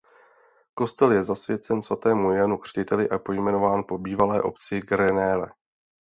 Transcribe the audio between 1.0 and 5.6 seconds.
je zasvěcen svatému Janu Křtiteli a pojmenován po bývalé obci Grenelle.